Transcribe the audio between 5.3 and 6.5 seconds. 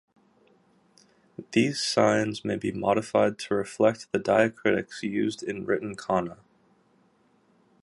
in written "kana".